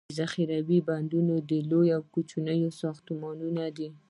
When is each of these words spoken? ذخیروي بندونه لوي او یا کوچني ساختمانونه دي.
ذخیروي 0.19 0.79
بندونه 0.89 1.33
لوي 1.47 1.65
او 1.75 1.81
یا 1.91 1.97
کوچني 2.13 2.57
ساختمانونه 2.81 3.63
دي. 3.77 3.89